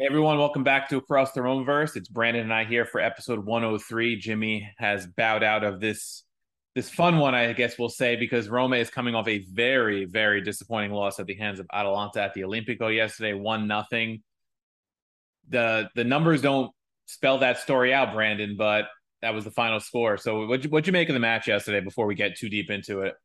[0.00, 1.94] Hey everyone, welcome back to Across the Romeverse.
[1.94, 4.16] It's Brandon and I here for episode 103.
[4.16, 6.22] Jimmy has bowed out of this
[6.74, 10.40] this fun one, I guess we'll say, because Roma is coming off a very, very
[10.40, 14.22] disappointing loss at the hands of Atalanta at the Olimpico yesterday, one nothing.
[15.50, 16.72] The the numbers don't
[17.04, 18.86] spell that story out, Brandon, but
[19.20, 20.16] that was the final score.
[20.16, 22.70] So what'd you, what'd you make of the match yesterday before we get too deep
[22.70, 23.16] into it?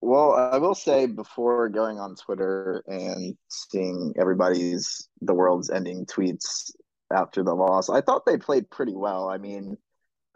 [0.00, 6.70] Well, I will say before going on Twitter and seeing everybody's the world's ending tweets
[7.12, 9.28] after the loss, I thought they played pretty well.
[9.28, 9.76] I mean,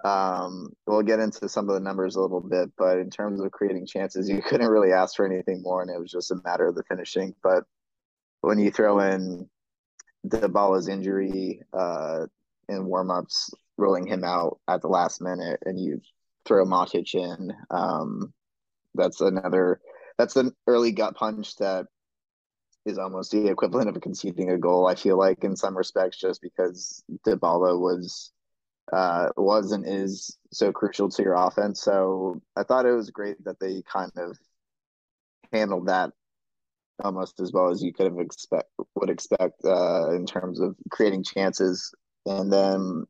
[0.05, 3.53] um, we'll get into some of the numbers a little bit, but in terms of
[3.53, 6.67] creating chances, you couldn't really ask for anything more, and it was just a matter
[6.67, 7.35] of the finishing.
[7.43, 7.65] But
[8.41, 9.49] when you throw in
[10.27, 12.27] Dybala's injury uh,
[12.69, 16.01] in warmups, rolling him out at the last minute, and you
[16.47, 18.33] throw Matic in, um,
[18.95, 19.81] that's another
[20.19, 21.87] that's an early gut punch that
[22.87, 24.87] is almost the equivalent of conceding a goal.
[24.87, 28.33] I feel like in some respects, just because Dybala was
[28.93, 31.83] uh, was and is so crucial to your offense.
[31.83, 34.37] So I thought it was great that they kind of
[35.53, 36.11] handled that
[37.03, 41.25] almost as well as you could have expect would expect uh, in terms of creating
[41.25, 41.95] chances.
[42.27, 43.05] And then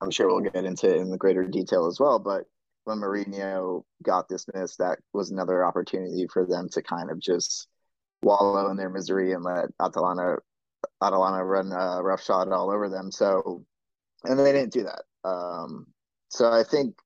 [0.00, 2.44] I'm sure we'll get into it in the greater detail as well, but
[2.84, 7.68] when Mourinho got dismissed, that was another opportunity for them to kind of just
[8.22, 10.36] wallow in their misery and let Atalanta
[11.02, 13.10] Atalanta run a roughshod all over them.
[13.12, 13.64] So,
[14.24, 15.02] and they didn't do that.
[15.28, 15.86] Um,
[16.28, 16.96] so I think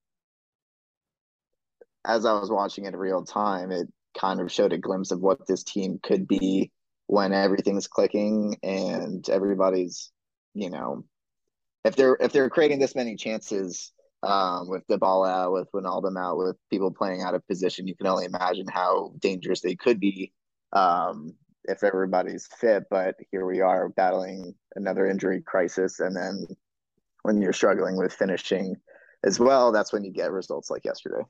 [2.07, 3.89] as I was watching it in real time, it
[4.19, 6.71] kind of showed a glimpse of what this team could be
[7.07, 10.11] when everything's clicking and everybody's,
[10.55, 11.05] you know,
[11.85, 16.38] if they're if they're creating this many chances um, with ball out, with Wijnaldum out,
[16.38, 20.32] with people playing out of position, you can only imagine how dangerous they could be
[20.72, 21.34] um,
[21.65, 22.84] if everybody's fit.
[22.91, 26.47] But here we are battling another injury crisis, and then
[27.22, 28.77] when you're struggling with finishing
[29.25, 31.22] as well, that's when you get results like yesterday.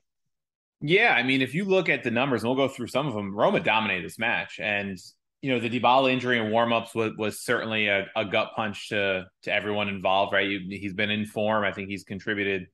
[0.79, 3.15] Yeah, I mean, if you look at the numbers, and we'll go through some of
[3.15, 4.97] them, Roma dominated this match, and
[5.41, 9.25] you know the Dybala injury and warmups was was certainly a, a gut punch to
[9.43, 10.33] to everyone involved.
[10.33, 11.63] Right, he's been in form.
[11.63, 12.67] I think he's contributed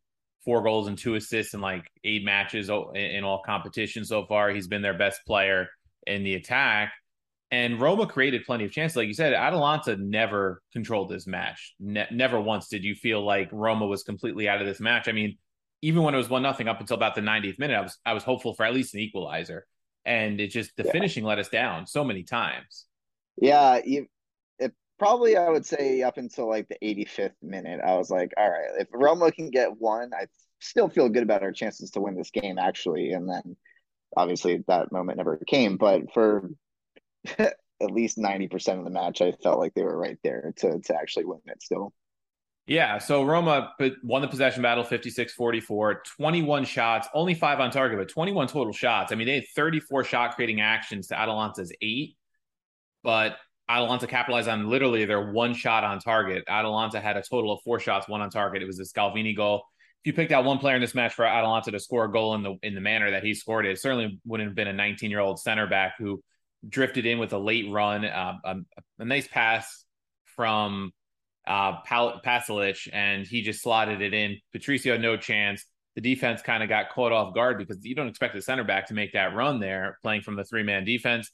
[0.43, 4.49] four goals and two assists in like eight matches in all competitions so far.
[4.49, 5.67] He's been their best player
[6.05, 6.93] in the attack.
[7.51, 8.95] And Roma created plenty of chances.
[8.95, 11.75] Like you said, Atalanta never controlled this match.
[11.79, 15.07] Ne- never once did you feel like Roma was completely out of this match.
[15.07, 15.37] I mean,
[15.83, 18.13] even when it was one nothing up until about the 90th minute, I was I
[18.13, 19.67] was hopeful for at least an equalizer.
[20.03, 20.91] And it just the yeah.
[20.91, 22.85] finishing let us down so many times.
[23.37, 24.07] Yeah, you,
[24.99, 28.69] probably I would say up until like the 85th minute, I was like, all right,
[28.79, 30.27] if Roma can get one, I
[30.59, 33.11] still feel good about our chances to win this game actually.
[33.11, 33.55] And then
[34.15, 36.49] obviously that moment never came, but for
[37.37, 37.55] at
[37.91, 41.25] least 90% of the match, I felt like they were right there to to actually
[41.25, 41.93] win it still.
[42.65, 43.73] Yeah, so Roma
[44.03, 48.71] won the possession battle 56 44, 21 shots, only five on target, but 21 total
[48.71, 49.11] shots.
[49.11, 52.15] I mean, they had 34 shot creating actions to Atalanta's eight.
[53.03, 53.35] but
[53.69, 56.43] Atalanta capitalized on literally their one shot on target.
[56.47, 58.61] Atalanta had a total of four shots, one on target.
[58.61, 59.63] It was the Scalvini goal.
[60.03, 62.35] If you picked out one player in this match for Atalanta to score a goal
[62.35, 65.09] in the in the manner that he scored it, certainly wouldn't have been a 19
[65.09, 66.21] year old center back who
[66.67, 68.55] drifted in with a late run, uh, a,
[68.99, 69.85] a, nice pass
[70.35, 70.91] from
[71.45, 74.37] uh, Pal- Pasalic, and he just slotted it in.
[74.51, 75.65] Patricio had no chance.
[75.95, 78.87] The defense kind of got caught off guard because you don't expect a center back
[78.87, 81.31] to make that run there, playing from the three man defense.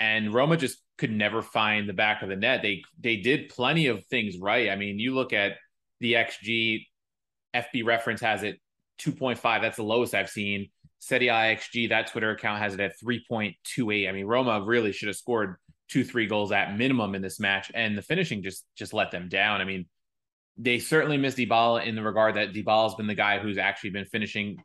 [0.00, 2.62] And Roma just could never find the back of the net.
[2.62, 4.70] They they did plenty of things right.
[4.70, 5.52] I mean, you look at
[6.00, 6.86] the XG,
[7.54, 8.58] FB reference has it
[9.00, 9.40] 2.5.
[9.60, 10.70] That's the lowest I've seen.
[11.00, 14.08] SETI XG, that Twitter account has it at 3.28.
[14.08, 15.56] I mean, Roma really should have scored
[15.88, 19.28] two, three goals at minimum in this match, and the finishing just just let them
[19.28, 19.60] down.
[19.60, 19.86] I mean,
[20.56, 24.04] they certainly missed Dybala in the regard that Dybala's been the guy who's actually been
[24.04, 24.62] finishing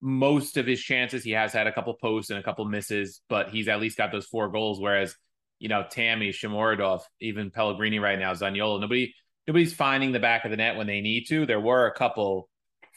[0.00, 1.24] most of his chances.
[1.24, 4.12] He has had a couple posts and a couple misses, but he's at least got
[4.12, 4.80] those four goals.
[4.80, 5.14] Whereas,
[5.58, 9.14] you know, Tammy, Shomurodov, even Pellegrini right now, Zaniolo, nobody
[9.46, 11.46] nobody's finding the back of the net when they need to.
[11.46, 12.48] There were a couple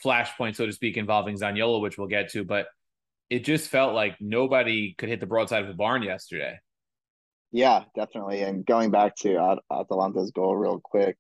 [0.03, 2.67] flashpoints, so to speak, involving Zaniolo, which we'll get to, but
[3.29, 6.59] it just felt like nobody could hit the broadside of the barn yesterday.
[7.51, 8.41] Yeah, definitely.
[8.41, 11.17] And going back to At- Atalanta's goal real quick,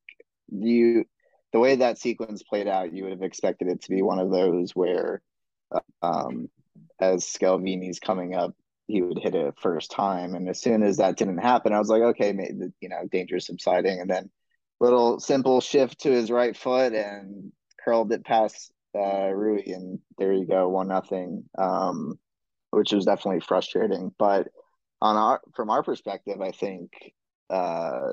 [0.49, 1.05] you
[1.53, 4.31] the way that sequence played out, you would have expected it to be one of
[4.31, 5.21] those where,
[6.01, 6.49] um,
[6.99, 8.53] as Scalvini's coming up,
[8.87, 10.35] he would hit it first time.
[10.35, 13.39] And as soon as that didn't happen, I was like, okay, maybe, you know, danger
[13.39, 14.01] subsiding.
[14.01, 14.29] And then
[14.79, 17.51] little simple shift to his right foot and
[17.83, 21.45] curled it past uh, Rui, and there you go, one nothing.
[21.57, 22.19] Um,
[22.71, 24.47] which was definitely frustrating, but
[25.01, 26.91] on our from our perspective, I think
[27.49, 28.11] uh,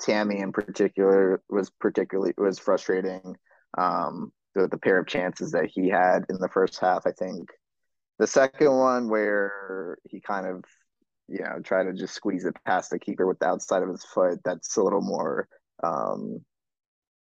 [0.00, 3.36] Tammy in particular was particularly was frustrating.
[3.76, 7.50] Um, the, the pair of chances that he had in the first half, I think
[8.18, 10.64] the second one where he kind of
[11.28, 14.04] you know try to just squeeze it past the keeper with the outside of his
[14.04, 15.48] foot, that's a little more
[15.82, 16.40] um,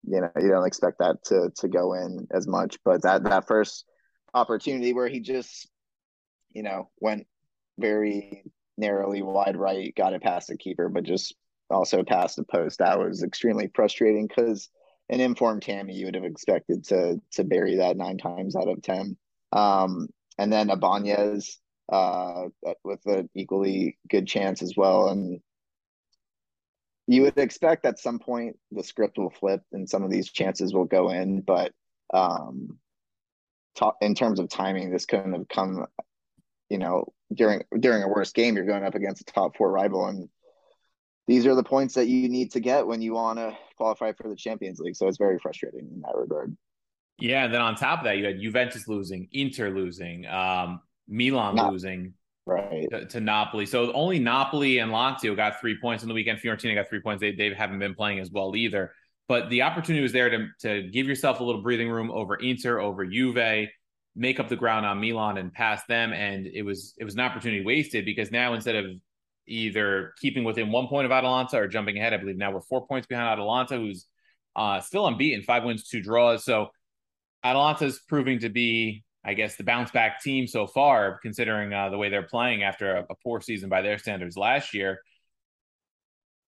[0.05, 2.77] you know you don't expect that to to go in as much.
[2.83, 3.85] But that that first
[4.33, 5.69] opportunity where he just
[6.51, 7.25] you know went
[7.79, 8.43] very
[8.77, 11.35] narrowly wide right, got it past the keeper, but just
[11.69, 12.79] also past the post.
[12.79, 14.69] That was extremely frustrating because
[15.09, 18.81] an informed Tammy you would have expected to to bury that nine times out of
[18.81, 19.17] ten.
[19.51, 20.07] Um,
[20.37, 21.59] and then Ibanez
[21.91, 22.45] uh,
[22.83, 25.09] with an equally good chance as well.
[25.09, 25.39] And
[27.07, 30.73] you would expect at some point the script will flip and some of these chances
[30.73, 31.73] will go in, but
[32.13, 32.79] um,
[34.01, 35.85] in terms of timing, this couldn't have come,
[36.69, 38.55] you know, during during a worst game.
[38.55, 40.29] You're going up against a top four rival, and
[41.27, 44.27] these are the points that you need to get when you want to qualify for
[44.27, 44.95] the Champions League.
[44.95, 46.55] So it's very frustrating in that regard.
[47.19, 51.55] Yeah, and then on top of that, you had Juventus losing, Inter losing, um, Milan
[51.55, 52.13] Not, losing
[52.45, 53.65] right to, to, Napoli.
[53.65, 56.39] So only Napoli and Lazio got three points on the weekend.
[56.39, 57.21] Fiorentina got three points.
[57.21, 58.91] They they haven't been playing as well either.
[59.27, 62.79] But the opportunity was there to to give yourself a little breathing room over Inter,
[62.79, 63.69] over Juve,
[64.15, 66.13] make up the ground on Milan and pass them.
[66.13, 68.85] And it was it was an opportunity wasted because now instead of
[69.47, 72.85] either keeping within one point of Atalanta or jumping ahead, I believe now we're four
[72.87, 74.07] points behind Atalanta, who's
[74.55, 76.45] uh, still unbeaten, five wins, two draws.
[76.45, 76.69] So
[77.43, 81.97] Atalanta's proving to be I guess, the bounce back team so far, considering uh, the
[81.97, 84.99] way they're playing after a, a, poor season by their standards last year.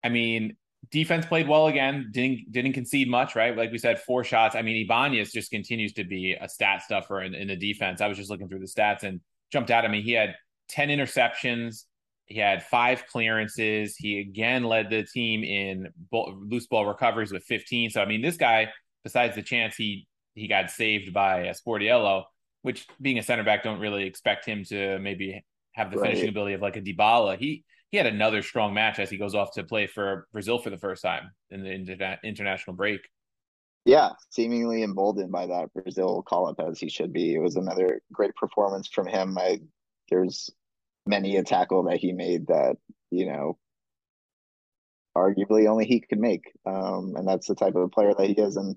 [0.04, 0.56] I mean,
[0.90, 2.10] defense played well again.
[2.12, 3.56] Didn't didn't concede much, right?
[3.56, 4.54] Like we said, four shots.
[4.54, 8.02] I mean, Ibanez just continues to be a stat stuffer in, in the defense.
[8.02, 9.20] I was just looking through the stats and
[9.50, 9.86] jumped out.
[9.86, 10.34] I mean, he had
[10.68, 11.84] ten interceptions.
[12.28, 13.96] He had five clearances.
[13.96, 17.90] He again led the team in ball, loose ball recoveries with 15.
[17.90, 18.68] So I mean, this guy,
[19.02, 22.24] besides the chance he he got saved by uh, Sportiello,
[22.62, 25.42] which being a center back, don't really expect him to maybe
[25.72, 26.10] have the right.
[26.10, 27.38] finishing ability of like a Dybala.
[27.38, 30.68] He he had another strong match as he goes off to play for Brazil for
[30.68, 33.00] the first time in the interna- international break.
[33.86, 37.34] Yeah, seemingly emboldened by that Brazil call up as he should be.
[37.34, 39.38] It was another great performance from him.
[39.38, 39.60] I
[40.10, 40.50] there's
[41.08, 42.76] many a tackle that he made that
[43.10, 43.58] you know
[45.16, 48.56] arguably only he could make, um, and that's the type of player that he is.
[48.56, 48.76] And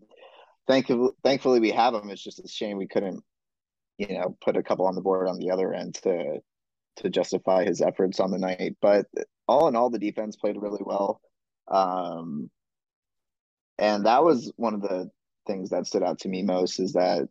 [0.68, 2.10] thankfully, thankfully we have him.
[2.10, 3.24] It's just a shame we couldn't
[4.02, 6.40] you know, put a couple on the board on the other end to
[6.98, 8.76] to justify his efforts on the night.
[8.82, 9.06] But
[9.48, 11.22] all in all, the defense played really well.
[11.68, 12.50] Um,
[13.78, 15.10] and that was one of the
[15.46, 17.30] things that stood out to me most is that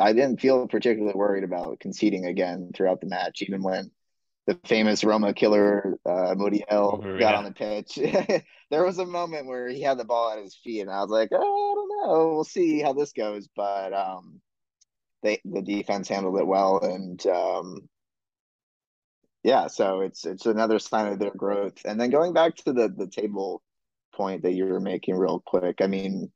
[0.00, 3.90] I didn't feel particularly worried about conceding again throughout the match, even when
[4.46, 6.34] the famous Roma killer uh,
[6.70, 7.36] oh, got yeah.
[7.36, 7.94] on the pitch.
[8.70, 11.10] there was a moment where he had the ball at his feet, and I was
[11.10, 13.48] like, oh, I don't know, we'll see how this goes.
[13.54, 14.40] But um,
[15.22, 17.88] they the defense handled it well, and um,
[19.44, 21.78] yeah, so it's it's another sign of their growth.
[21.84, 23.62] And then going back to the the table
[24.14, 26.32] point that you were making real quick, I mean,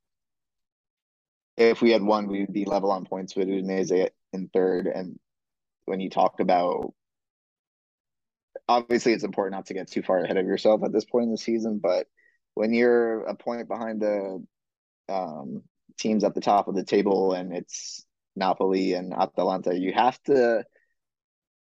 [1.57, 4.87] if we had won, we would be level on points with Udinese in third.
[4.87, 5.19] And
[5.87, 6.93] when you talk about
[8.69, 11.31] obviously it's important not to get too far ahead of yourself at this point in
[11.31, 12.07] the season, but
[12.55, 14.45] when you're a point behind the
[15.09, 15.63] um,
[15.99, 20.65] teams at the top of the table and it's Napoli and Atalanta, you have to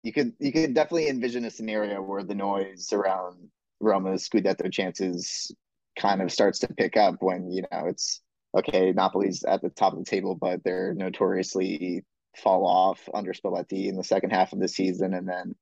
[0.02, 3.48] you could you could definitely envision a scenario where the noise around
[3.80, 5.52] Roma's Scudetto chances
[5.98, 8.20] kind of starts to pick up when you know it's
[8.56, 8.92] okay.
[8.92, 12.04] Napoli's at the top of the table, but they're notoriously
[12.36, 15.54] fall off under Spalletti in the second half of the season, and then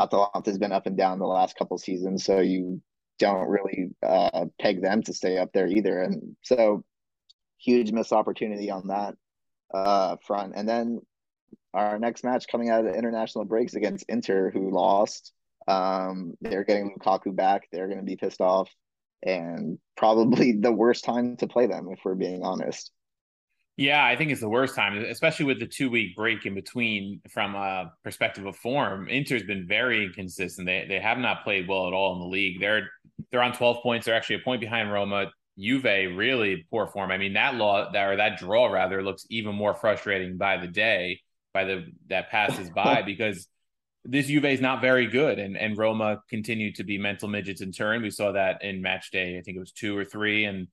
[0.00, 2.82] Atalanta's been up and down the last couple seasons, so you
[3.18, 6.82] don't really uh, peg them to stay up there either, and so
[7.58, 9.14] huge missed opportunity on that
[9.72, 10.54] uh, front.
[10.56, 11.00] And then
[11.72, 15.32] our next match coming out of the international breaks against Inter, who lost.
[15.68, 17.68] Um, they're getting Lukaku back.
[17.70, 18.68] They're going to be pissed off,
[19.22, 22.90] and probably the worst time to play them, if we're being honest.
[23.78, 27.22] Yeah, I think it's the worst time, especially with the two week break in between.
[27.30, 30.66] From a perspective of form, Inter's been very inconsistent.
[30.66, 32.60] They they have not played well at all in the league.
[32.60, 32.90] They're
[33.30, 34.04] they're on twelve points.
[34.04, 35.30] They're actually a point behind Roma.
[35.58, 37.10] Juve really poor form.
[37.10, 40.68] I mean that law that or that draw rather looks even more frustrating by the
[40.68, 41.20] day
[41.54, 43.46] by the that passes by because
[44.04, 47.72] this Juve is not very good, and and Roma continued to be mental midgets in
[47.72, 48.02] turn.
[48.02, 49.38] We saw that in match day.
[49.38, 50.66] I think it was two or three, and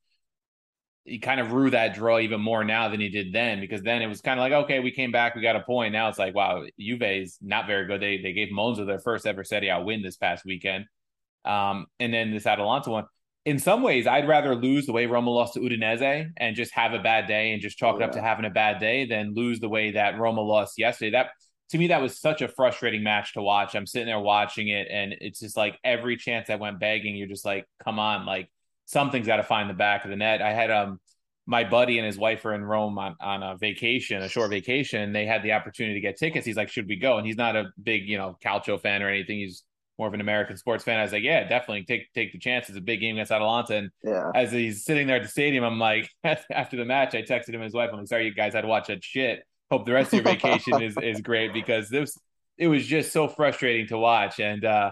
[1.05, 4.01] he kind of rue that draw even more now than he did then because then
[4.01, 5.93] it was kind of like okay, we came back, we got a point.
[5.93, 8.01] Now it's like wow, Juve is not very good.
[8.01, 10.86] They they gave Monza their first ever Serie A win this past weekend,
[11.45, 13.05] um, and then this Atalanta one.
[13.45, 16.93] In some ways, I'd rather lose the way Roma lost to Udinese and just have
[16.93, 19.59] a bad day and just chalk it up to having a bad day than lose
[19.59, 21.12] the way that Roma lost yesterday.
[21.12, 21.29] That
[21.70, 23.76] to me, that was such a frustrating match to watch.
[23.76, 27.28] I'm sitting there watching it, and it's just like every chance I went begging, you're
[27.28, 28.50] just like, come on, like
[28.86, 30.42] something's got to find the back of the net.
[30.42, 31.00] I had um
[31.46, 35.12] my buddy and his wife are in Rome on, on a vacation, a short vacation.
[35.14, 36.46] They had the opportunity to get tickets.
[36.46, 37.18] He's like, should we go?
[37.18, 39.40] And he's not a big, you know, Calcio fan or anything.
[39.40, 39.64] He's
[39.98, 41.00] more of an American sports fan.
[41.00, 42.70] I was like, yeah, definitely take take the chance.
[42.70, 43.78] It's a big game against Atalanta.
[43.78, 44.32] And yeah.
[44.36, 47.56] as he's sitting there at the stadium, I'm like, after the match, I texted him
[47.56, 47.90] and his wife.
[47.92, 49.44] I'm like, sorry, you guys had to watch that shit.
[49.72, 52.18] Hope the rest of your vacation is is great because this
[52.58, 54.40] it was just so frustrating to watch.
[54.40, 54.92] And uh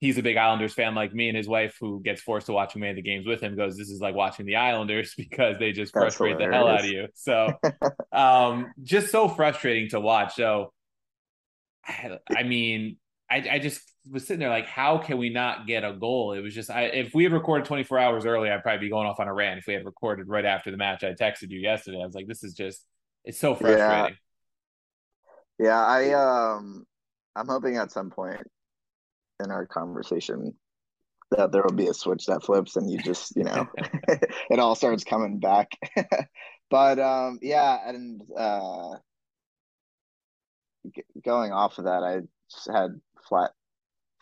[0.00, 2.76] he's a big Islanders fan like me, and his wife, who gets forced to watch
[2.76, 5.72] many of the games with him, goes, "This is like watching the Islanders because they
[5.72, 7.52] just frustrate the hell out of you." So,
[8.12, 10.34] um, just so frustrating to watch.
[10.34, 10.72] So,
[11.86, 12.98] I, I mean,
[13.30, 13.80] I, I, just
[14.10, 16.32] was sitting there like, how can we not get a goal?
[16.32, 19.06] It was just, I, if we had recorded 24 hours early, I'd probably be going
[19.06, 19.58] off on a rant.
[19.58, 22.00] If we had recorded right after the match, I texted you yesterday.
[22.02, 22.84] I was like, this is just,
[23.24, 24.16] it's so frustrating.
[25.58, 26.86] Yeah, yeah I um,
[27.36, 28.42] I'm hoping at some point
[29.42, 30.54] in our conversation
[31.30, 33.66] that there will be a switch that flips and you just, you know,
[34.08, 35.72] it all starts coming back.
[36.70, 38.96] but um, yeah, and uh,
[40.94, 43.50] g- going off of that, I just had flat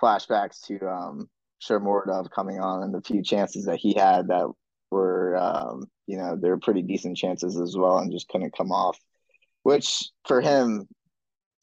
[0.00, 1.28] flashbacks to um
[1.62, 4.50] Shomurodov coming on and the few chances that he had that
[4.92, 8.70] were um, you know, they were pretty decent chances as well and just couldn't come
[8.70, 8.98] off.
[9.62, 10.88] Which for him,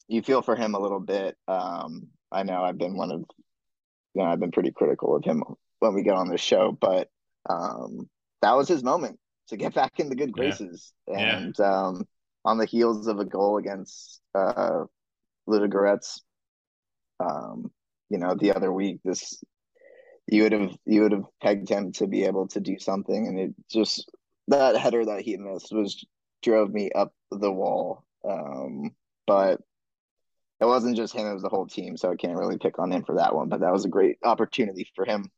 [0.08, 1.36] you feel for him a little bit.
[1.48, 3.24] Um, I know I've been one of
[4.14, 5.42] you know, I've been pretty critical of him
[5.78, 7.08] when we get on this show, but
[7.48, 8.08] um
[8.42, 9.18] that was his moment
[9.48, 10.92] to get back in the good graces.
[11.08, 11.36] Yeah.
[11.36, 11.86] And yeah.
[11.86, 12.04] um
[12.44, 14.84] on the heels of a goal against uh
[15.48, 16.20] Ludogorets
[17.20, 17.70] um,
[18.08, 19.42] you know, the other week, this
[20.30, 23.38] you would have you would have pegged him to be able to do something, and
[23.38, 24.08] it just
[24.48, 26.04] that header that he missed was
[26.42, 28.04] drove me up the wall.
[28.28, 28.92] Um,
[29.26, 29.60] but
[30.60, 31.96] it wasn't just him; it was the whole team.
[31.96, 33.48] So I can't really pick on him for that one.
[33.48, 35.28] But that was a great opportunity for him.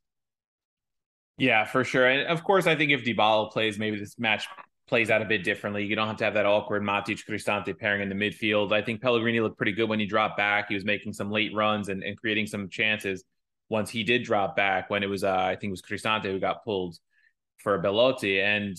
[1.38, 2.06] Yeah, for sure.
[2.06, 4.46] And of course, I think if Dybala plays, maybe this match
[4.86, 5.86] plays out a bit differently.
[5.86, 8.72] You don't have to have that awkward Matic Cristante pairing in the midfield.
[8.72, 10.66] I think Pellegrini looked pretty good when he dropped back.
[10.68, 13.24] He was making some late runs and, and creating some chances
[13.72, 16.38] once he did drop back when it was uh, I think it was Cristante who
[16.38, 16.96] got pulled
[17.58, 18.40] for Belotti.
[18.40, 18.76] And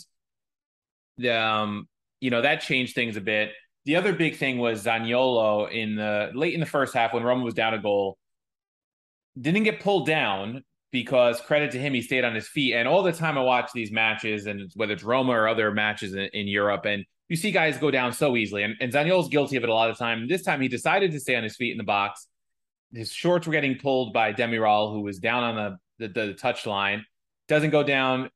[1.18, 1.88] the um,
[2.22, 3.52] you know, that changed things a bit.
[3.86, 7.44] The other big thing was Zaniolo in the late in the first half when Roma
[7.44, 8.18] was down a goal.
[9.40, 12.76] Didn't get pulled down, because credit to him, he stayed on his feet.
[12.76, 16.14] And all the time I watch these matches, and whether it's Roma or other matches
[16.14, 18.62] in, in Europe, and you see guys go down so easily.
[18.62, 20.28] And, and Zaniolo's guilty of it a lot of time.
[20.28, 22.28] This time he decided to stay on his feet in the box.
[22.94, 26.66] His shorts were getting pulled by Demiral, who was down on the, the, the touch
[26.66, 27.06] line.
[27.48, 28.30] Doesn't go down.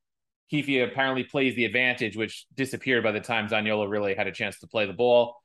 [0.52, 4.58] Chiffi apparently plays the advantage, which disappeared by the time Zaniolo really had a chance
[4.60, 5.36] to play the ball.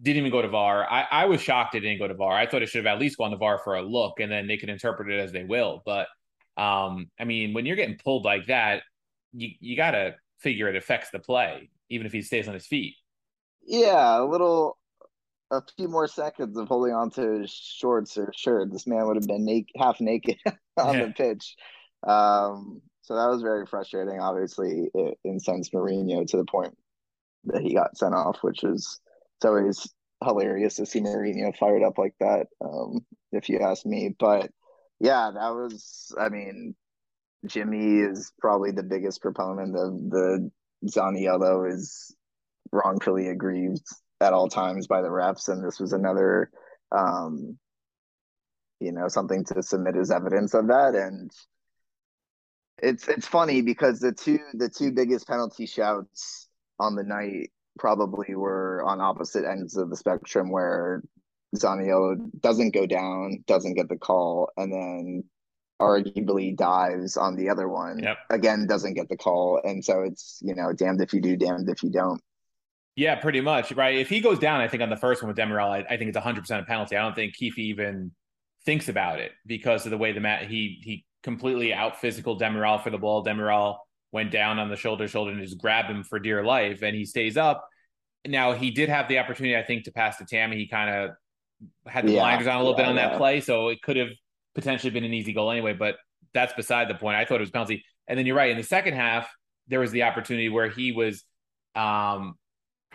[0.00, 0.88] didn't even go to VAR.
[0.90, 2.32] I, I was shocked it didn't go to VAR.
[2.32, 4.46] I thought it should have at least gone to VAR for a look, and then
[4.46, 5.82] they could interpret it as they will.
[5.84, 6.06] But
[6.56, 8.82] um, I mean, when you're getting pulled like that,
[9.32, 12.66] you you got to figure it affects the play, even if he stays on his
[12.66, 12.94] feet.
[13.64, 14.76] Yeah, a little,
[15.52, 18.72] a few more seconds of holding on to his shorts or shirt.
[18.72, 20.38] This man would have been naked, half naked
[20.76, 21.04] on yeah.
[21.06, 21.56] the pitch.
[22.06, 24.18] Um, so that was very frustrating.
[24.18, 26.76] Obviously, it incensed Mourinho to the point
[27.44, 29.00] that he got sent off, which is
[29.36, 29.94] it's always
[30.24, 32.46] hilarious to see Mourinho fired up like that.
[32.64, 34.50] Um, if you ask me, but
[35.00, 36.14] yeah, that was.
[36.18, 36.74] I mean,
[37.46, 40.50] Jimmy is probably the biggest proponent of the
[40.86, 42.14] Zaniolo is
[42.70, 43.84] wrongfully aggrieved
[44.22, 46.50] at all times by the refs, and this was another,
[46.92, 47.58] um,
[48.80, 50.94] you know, something to submit as evidence of that.
[50.94, 51.30] And
[52.78, 56.48] it's it's funny because the two the two biggest penalty shouts
[56.78, 61.02] on the night probably were on opposite ends of the spectrum where
[61.56, 65.24] Zaniolo doesn't go down, doesn't get the call, and then
[65.80, 67.98] arguably dives on the other one.
[67.98, 68.18] Yep.
[68.30, 69.60] Again, doesn't get the call.
[69.64, 72.20] And so it's, you know, damned if you do, damned if you don't.
[72.94, 73.72] Yeah, pretty much.
[73.72, 73.96] Right.
[73.96, 76.14] If he goes down, I think on the first one with Demiral, I, I think
[76.14, 76.96] it's 100% a penalty.
[76.96, 78.12] I don't think Chiffi even
[78.64, 82.82] thinks about it because of the way the mat, he, he completely out physical Demiral
[82.82, 83.24] for the ball.
[83.24, 83.78] Demiral
[84.12, 86.82] went down on the shoulder, shoulder, and just grabbed him for dear life.
[86.82, 87.66] And he stays up.
[88.26, 90.56] Now, he did have the opportunity, I think, to pass to Tammy.
[90.56, 91.10] He kind of
[91.86, 93.40] had the yeah, blinders on a little yeah, bit on that play.
[93.40, 94.10] So it could have
[94.54, 95.96] potentially been an easy goal anyway, but
[96.34, 97.16] that's beside the point.
[97.16, 97.84] I thought it was penalty.
[98.06, 98.50] And then you're right.
[98.50, 99.28] In the second half,
[99.68, 101.24] there was the opportunity where he was,
[101.74, 102.34] um,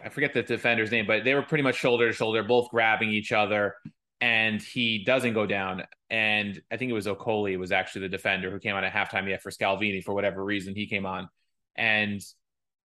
[0.03, 3.09] I forget the defender's name, but they were pretty much shoulder to shoulder, both grabbing
[3.09, 3.75] each other.
[4.19, 5.83] And he doesn't go down.
[6.09, 9.29] And I think it was Okoli was actually the defender who came on at halftime
[9.29, 11.29] yet for Scalvini for whatever reason he came on.
[11.75, 12.21] And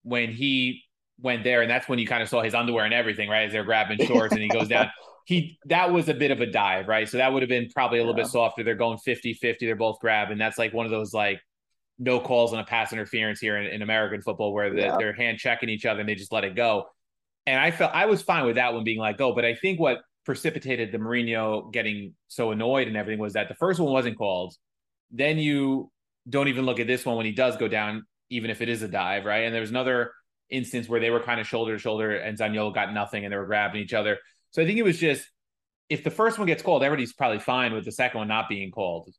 [0.02, 0.82] when he
[1.20, 3.46] went there, and that's when you kind of saw his underwear and everything, right?
[3.46, 4.90] As they're grabbing shorts and he goes down.
[5.24, 7.08] he that was a bit of a dive, right?
[7.08, 8.24] So that would have been probably a little yeah.
[8.24, 8.62] bit softer.
[8.62, 10.38] They're going 50-50, they're both grabbing.
[10.38, 11.40] That's like one of those like
[11.98, 14.96] no calls on a pass interference here in, in American football where the, yeah.
[14.98, 16.86] they're hand checking each other and they just let it go.
[17.46, 19.80] And I felt I was fine with that one being like go, but I think
[19.80, 24.16] what precipitated the Mourinho getting so annoyed and everything was that the first one wasn't
[24.16, 24.54] called.
[25.10, 25.90] Then you
[26.28, 28.82] don't even look at this one when he does go down, even if it is
[28.82, 29.44] a dive, right?
[29.44, 30.12] And there was another
[30.50, 33.36] instance where they were kind of shoulder to shoulder and Zaniolo got nothing and they
[33.36, 34.18] were grabbing each other.
[34.50, 35.28] So I think it was just
[35.88, 38.70] if the first one gets called, everybody's probably fine with the second one not being
[38.70, 39.10] called.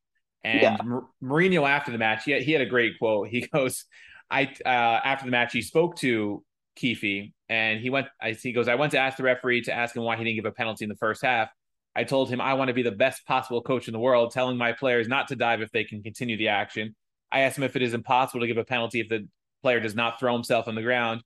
[0.44, 0.78] And yeah.
[1.24, 3.30] Mourinho after the match, he had, he had a great quote.
[3.30, 3.86] He goes,
[4.30, 6.44] "I uh, after the match, he spoke to
[6.78, 8.08] Chiffi and he went.
[8.20, 10.38] I he goes, I went to ask the referee to ask him why he didn't
[10.38, 11.50] give a penalty in the first half.
[11.96, 14.58] I told him I want to be the best possible coach in the world, telling
[14.58, 16.96] my players not to dive if they can continue the action.
[17.32, 19.28] I asked him if it is impossible to give a penalty if the
[19.62, 21.22] player does not throw himself on the ground.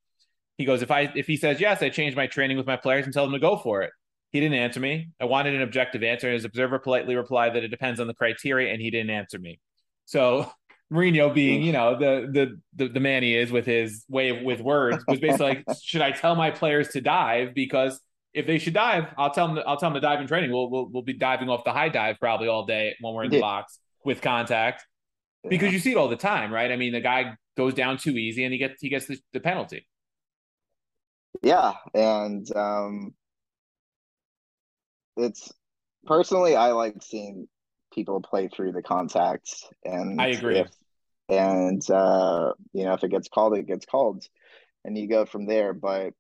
[0.58, 3.06] He goes, if I if he says yes, I change my training with my players
[3.06, 3.92] and tell them to go for it.
[4.32, 5.10] He didn't answer me.
[5.22, 6.28] I wanted an objective answer.
[6.28, 9.40] And his observer politely replied that it depends on the criteria, and he didn't answer
[9.40, 9.60] me.
[10.06, 10.52] So
[10.92, 14.44] Mourinho, being you know the the the, the man he is with his way of,
[14.44, 18.00] with words, was basically like, should I tell my players to dive because
[18.34, 19.64] if they should dive, I'll tell them.
[19.68, 20.52] I'll tell them to dive in training.
[20.52, 23.32] We'll we'll, we'll be diving off the high dive probably all day when we're in
[23.32, 24.86] the box with contact,
[25.50, 26.72] because you see it all the time, right?
[26.72, 29.40] I mean, the guy goes down too easy and he gets he gets the, the
[29.40, 29.88] penalty.
[31.42, 33.14] Yeah, and um,
[35.18, 35.52] it's
[36.06, 37.48] personally I like seeing
[37.98, 40.60] people play through the contacts, and I agree.
[40.60, 40.70] If,
[41.30, 44.24] and uh, you know, if it gets called, it gets called,
[44.86, 45.74] and you go from there.
[45.74, 46.14] But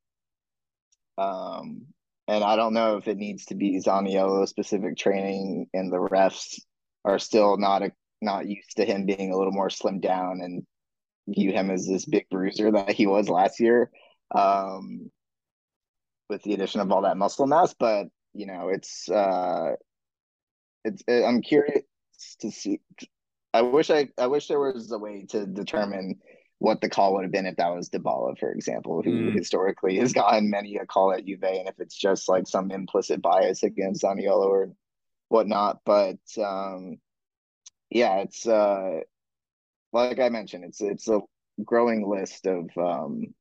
[1.19, 1.85] um,
[2.27, 6.59] and I don't know if it needs to be Zaniolo specific training, and the refs
[7.05, 7.91] are still not a,
[8.23, 10.65] not used to him being a little more slimmed down and
[11.27, 13.91] view him as this big bruiser that he was last year
[14.33, 15.11] um,
[16.27, 17.75] with the addition of all that muscle mass.
[17.77, 19.73] But you know, it's uh,
[20.88, 21.84] it's it, I'm curious
[22.41, 22.82] to see.
[23.54, 26.19] I wish I I wish there was a way to determine
[26.60, 29.34] what the call would have been if that was Dybala, for example, who mm.
[29.36, 33.21] historically has gotten many a call at Juve, and if it's just like some implicit
[33.21, 34.71] bias against Zaniolo or
[35.30, 35.82] whatnot.
[35.86, 36.97] But um,
[37.89, 39.02] yeah, it's uh,
[39.93, 41.19] like I mentioned, it's it's a
[41.63, 43.34] growing list of um,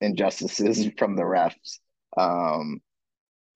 [0.00, 1.78] injustices from the refs.
[2.16, 2.80] Um,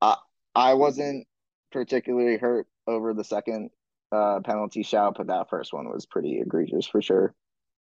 [0.00, 0.16] I
[0.54, 1.26] I wasn't
[1.72, 3.70] particularly hurt over the second
[4.12, 7.34] uh, penalty shout, but that first one was pretty egregious for sure.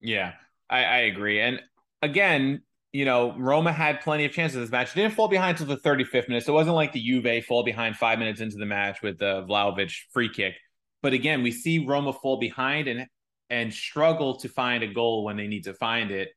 [0.01, 0.33] Yeah,
[0.69, 1.41] I, I agree.
[1.41, 1.59] And
[2.01, 2.61] again,
[2.93, 4.93] you know, Roma had plenty of chances this match.
[4.93, 6.45] didn't fall behind until the 35th minute.
[6.45, 9.45] So it wasn't like the Juve fall behind five minutes into the match with the
[9.47, 10.55] Vlahovic free kick.
[11.03, 13.05] But again, we see Roma fall behind and
[13.49, 16.29] and struggle to find a goal when they need to find it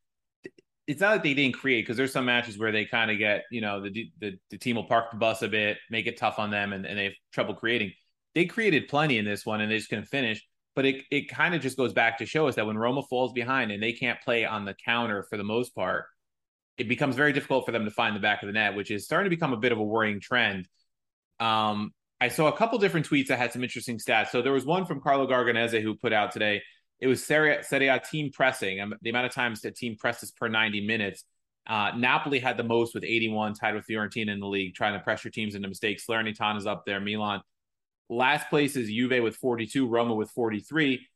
[0.91, 3.45] it's not that they didn't create because there's some matches where they kind of get,
[3.53, 6.41] you know, the, the the team will park the bus a bit, make it tough
[6.41, 7.93] on them, and, and they have trouble creating.
[8.35, 10.47] They created plenty in this one and they just couldn't finish.
[10.77, 13.33] But it, it kind of just goes back to show us that when Roma falls
[13.33, 16.07] behind and they can't play on the counter for the most part,
[16.79, 19.05] it becomes very difficult for them to find the back of the net, which is
[19.05, 20.69] starting to become a bit of a worrying trend.
[21.41, 24.29] Um, I saw a couple different tweets that had some interesting stats.
[24.29, 26.63] So there was one from Carlo Garganese who put out today.
[27.01, 30.31] It was Serie, Serie A team pressing, um, the amount of times the team presses
[30.31, 31.25] per 90 minutes.
[31.67, 35.01] Uh, Napoli had the most with 81, tied with Fiorentina in the league, trying to
[35.01, 36.05] pressure teams into mistakes.
[36.07, 37.41] Salernitana is up there, Milan.
[38.11, 41.07] Last place is Juve with 42, Roma with 43.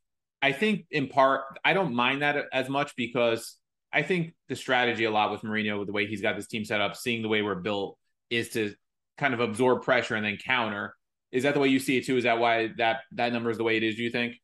[0.41, 3.57] I think in part, I don't mind that as much because
[3.93, 6.65] I think the strategy a lot with Mourinho, with the way he's got this team
[6.65, 7.99] set up, seeing the way we're built,
[8.31, 8.75] is to
[9.19, 10.95] kind of absorb pressure and then counter.
[11.33, 12.17] Is that the way you see it too?
[12.17, 13.97] Is that why that that number is the way it is?
[13.97, 14.35] Do you think?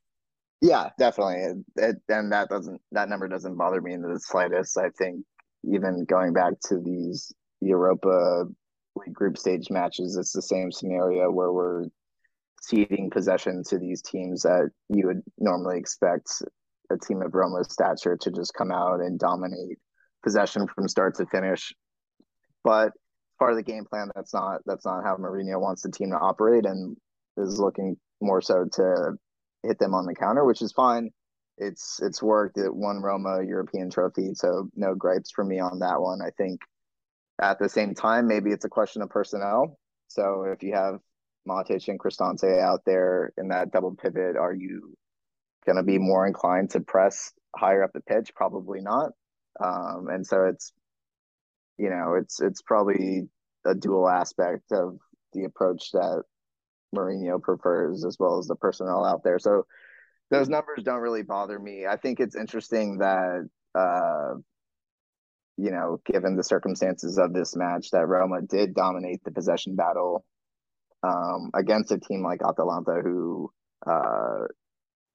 [0.60, 1.36] Yeah, definitely.
[1.36, 4.76] It, it, and that doesn't that number doesn't bother me in the slightest.
[4.76, 5.24] I think
[5.64, 8.46] even going back to these Europa
[8.96, 11.84] League group stage matches, it's the same scenario where we're
[12.60, 16.30] ceding possession to these teams that you would normally expect
[16.90, 19.78] a team of Roma's stature to just come out and dominate
[20.22, 21.72] possession from start to finish.
[22.62, 22.92] But
[23.38, 26.18] part of the game plan, that's not that's not how Mourinho wants the team to
[26.18, 26.96] operate, and
[27.36, 29.12] is looking more so to
[29.62, 31.10] hit them on the counter, which is fine.
[31.56, 32.58] It's it's worked.
[32.58, 36.20] It won Roma European trophy, so no gripes for me on that one.
[36.20, 36.60] I think
[37.40, 39.78] at the same time, maybe it's a question of personnel.
[40.08, 40.98] So if you have
[41.50, 44.94] Matic and Cristante out there in that double pivot, are you
[45.66, 48.32] going to be more inclined to press higher up the pitch?
[48.34, 49.10] Probably not.
[49.62, 50.72] Um, and so it's,
[51.76, 53.28] you know, it's it's probably
[53.66, 54.98] a dual aspect of
[55.32, 56.22] the approach that
[56.94, 59.38] Mourinho prefers, as well as the personnel out there.
[59.38, 59.66] So
[60.30, 61.86] those numbers don't really bother me.
[61.86, 64.34] I think it's interesting that, uh,
[65.56, 70.24] you know, given the circumstances of this match, that Roma did dominate the possession battle
[71.02, 73.52] um, against a team like Atalanta, who
[73.86, 74.46] uh,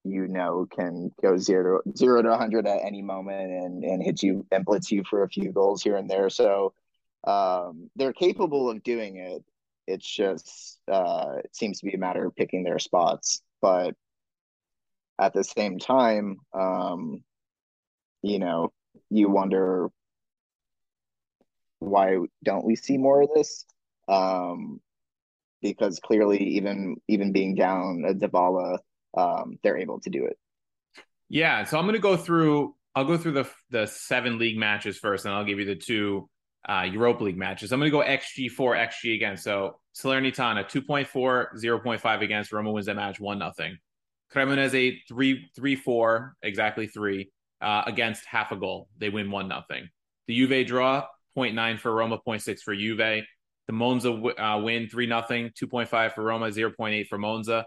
[0.04, 4.22] you know can go zero to zero to 100 at any moment and and hit
[4.24, 6.30] you and blitz you for a few goals here and there.
[6.30, 6.74] So
[7.26, 9.44] um, they're capable of doing it.
[9.88, 13.42] It's just uh, it seems to be a matter of picking their spots.
[13.62, 13.96] But
[15.20, 17.24] at the same time um,
[18.22, 18.72] you know
[19.10, 19.90] you wonder
[21.80, 23.66] why don't we see more of this?
[24.08, 24.82] Um,
[25.74, 28.80] because clearly even even being down a Dybala
[29.16, 30.38] um, they're able to do it.
[31.30, 32.76] Yeah, so I'm going to go through.
[32.94, 36.30] I'll go through the the seven league matches first, and I'll give you the two
[36.68, 37.72] uh, Europa League matches.
[37.72, 39.38] I'm going to go XG four XG again.
[39.38, 41.08] So Salernitana 2.4,
[41.64, 43.78] 0.5 against Roma wins that match one nothing.
[44.34, 48.88] Cremonese three three four exactly three uh, against half a goal.
[48.98, 49.90] They win one nothing.
[50.28, 51.06] The Juve draw
[51.38, 53.24] 0.9 for Roma, 0.6 for Juve.
[53.68, 57.66] The Monza uh, win 3 nothing, 2.5 for Roma, 0.8 for Monza.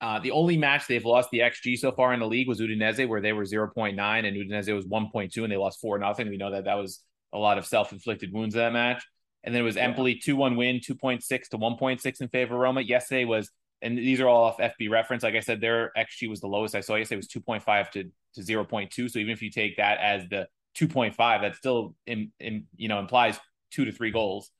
[0.00, 3.08] Uh, the only match they've lost the XG so far in the league was Udinese,
[3.08, 6.28] where they were 0.9 and Udinese was 1.2 and they lost 4 nothing.
[6.28, 7.00] We know that that was
[7.32, 9.04] a lot of self inflicted wounds in that match.
[9.44, 12.80] And then it was Empoli 2 1 win, 2.6 to 1.6 in favor of Roma.
[12.80, 15.22] Yesterday was, and these are all off FB reference.
[15.22, 18.40] Like I said, their XG was the lowest I saw yesterday was 2.5 to, to
[18.40, 19.10] 0.2.
[19.10, 22.98] So even if you take that as the 2.5, that still, in, in, you know,
[22.98, 23.38] implies
[23.70, 24.50] two to three goals.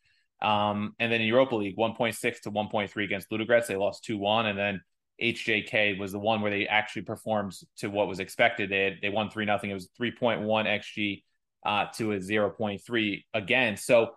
[0.42, 3.66] Um, and then Europa League, 1.6 to 1.3 against Ludogorets.
[3.66, 4.46] They lost 2 1.
[4.46, 4.80] And then
[5.22, 8.70] HJK was the one where they actually performed to what was expected.
[8.70, 9.70] They had, they won three nothing.
[9.70, 11.22] It was three point one xG
[11.64, 13.76] uh, to a zero point three again.
[13.76, 14.10] So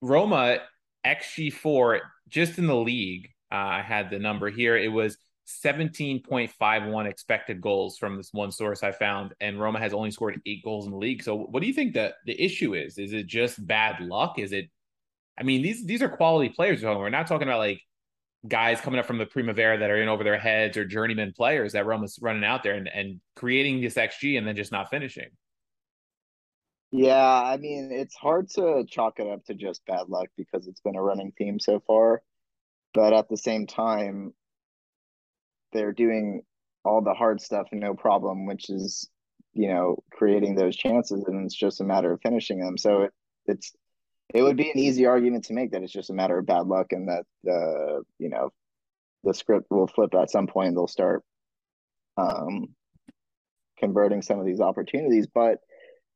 [0.00, 0.58] Roma
[1.06, 3.28] xG four just in the league.
[3.52, 4.76] Uh, I had the number here.
[4.76, 5.16] It was
[5.64, 10.62] 17.51 expected goals from this one source I found, and Roma has only scored eight
[10.62, 11.24] goals in the league.
[11.24, 12.98] So, what do you think that the issue is?
[12.98, 14.38] Is it just bad luck?
[14.38, 14.70] Is it?
[15.38, 16.82] I mean, these these are quality players.
[16.82, 17.80] We're not talking about like
[18.46, 21.72] guys coming up from the Primavera that are in over their heads or journeyman players
[21.72, 25.28] that Roma's running out there and, and creating this XG and then just not finishing.
[26.92, 30.80] Yeah, I mean, it's hard to chalk it up to just bad luck because it's
[30.80, 32.22] been a running theme so far.
[32.94, 34.34] But at the same time,
[35.72, 36.42] they're doing
[36.84, 39.08] all the hard stuff no problem, which is,
[39.52, 42.76] you know, creating those chances and it's just a matter of finishing them.
[42.76, 43.12] So it,
[43.46, 43.72] it's
[44.34, 46.66] it would be an easy argument to make that it's just a matter of bad
[46.66, 48.50] luck and that the you know
[49.24, 51.22] the script will flip at some point and they'll start
[52.16, 52.68] um,
[53.78, 55.26] converting some of these opportunities.
[55.26, 55.58] But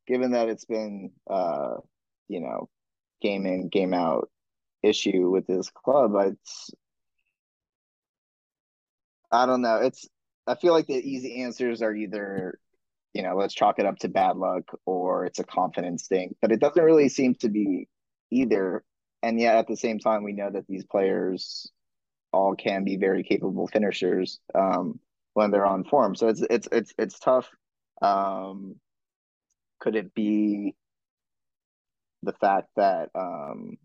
[0.07, 1.77] given that it's been uh,
[2.29, 2.69] you know
[3.21, 4.31] game in game out
[4.83, 6.71] issue with this club, it's
[9.31, 9.77] I don't know.
[9.77, 10.09] It's
[10.47, 12.59] I feel like the easy answers are either
[13.15, 16.35] you know, let's chalk it up to bad luck or it's a confidence thing.
[16.43, 17.87] But it doesn't really seem to be
[18.31, 18.85] either.
[19.23, 21.71] And yet at the same time, we know that these players
[22.33, 24.99] all can be very capable finishers um,
[25.35, 26.15] when they're on form.
[26.15, 27.49] So it's it's it's it's tough.
[28.03, 28.77] Um,
[29.81, 30.75] could it be
[32.23, 33.77] the fact that um,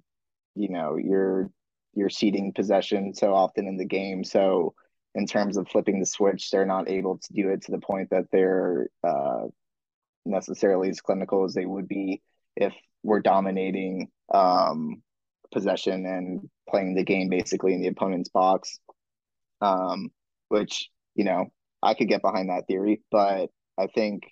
[0.55, 1.49] you know you're
[1.93, 4.23] you're ceding possession so often in the game?
[4.23, 4.73] So
[5.15, 8.09] in terms of flipping the switch, they're not able to do it to the point
[8.11, 9.47] that they're uh,
[10.25, 12.21] necessarily as clinical as they would be
[12.55, 15.01] if we're dominating um,
[15.51, 18.79] possession and playing the game basically in the opponent's box.
[19.61, 20.11] Um,
[20.49, 21.47] which you know
[21.81, 24.23] I could get behind that theory, but I think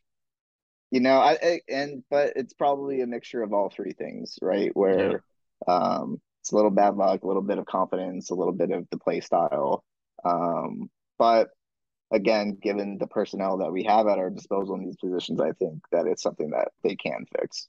[0.91, 4.71] you know I, I and but it's probably a mixture of all three things, right?
[4.75, 5.23] Where
[5.67, 5.73] yeah.
[5.73, 8.87] um, it's a little bad luck, a little bit of confidence, a little bit of
[8.91, 9.83] the play style.
[10.25, 11.49] Um, but
[12.11, 15.81] again, given the personnel that we have at our disposal in these positions, I think
[15.91, 17.67] that it's something that they can fix.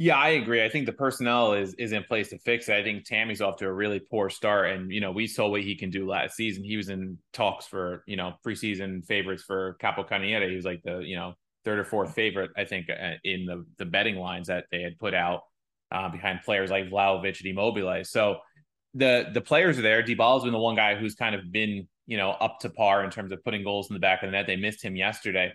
[0.00, 0.64] Yeah, I agree.
[0.64, 2.74] I think the personnel is is in place to fix it.
[2.74, 5.60] I think Tammy's off to a really poor start, and you know we saw what
[5.60, 6.64] he can do last season.
[6.64, 10.48] He was in talks for you know preseason favorites for Capocannoniere.
[10.48, 11.34] He was like the you know
[11.66, 14.98] third or fourth favorite, I think, uh, in the the betting lines that they had
[14.98, 15.42] put out
[15.92, 18.02] uh, behind players like Vlahovic and Immobile.
[18.04, 18.38] So
[18.94, 20.02] the the players are there.
[20.02, 23.10] Dybala's been the one guy who's kind of been you know up to par in
[23.10, 24.46] terms of putting goals in the back of the net.
[24.46, 25.52] They missed him yesterday,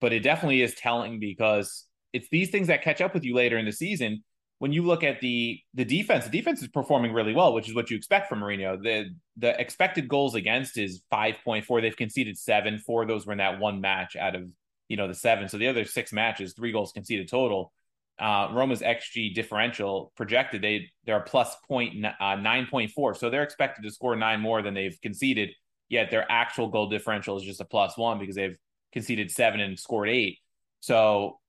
[0.00, 3.58] but it definitely is telling because it's these things that catch up with you later
[3.58, 4.22] in the season.
[4.60, 7.74] When you look at the the defense, the defense is performing really well, which is
[7.74, 8.80] what you expect from Mourinho.
[8.80, 11.80] The the expected goals against is five point four.
[11.80, 12.78] They've conceded seven.
[12.78, 14.48] Four of those were in that one match out of
[14.88, 15.48] you know the seven.
[15.48, 17.72] So the other six matches, three goals conceded total.
[18.16, 23.42] Uh, Roma's xG differential projected they they're plus point uh, nine point four, so they're
[23.42, 25.50] expected to score nine more than they've conceded.
[25.88, 28.56] Yet their actual goal differential is just a plus one because they've
[28.92, 30.38] conceded seven and scored eight.
[30.78, 31.40] So